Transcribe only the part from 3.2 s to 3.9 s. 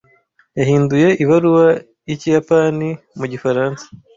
gifaransa.